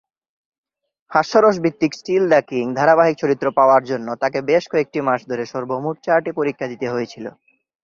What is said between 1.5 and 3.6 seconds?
ভিত্তিক "still the king" ধারাবাহিকে চরিত্র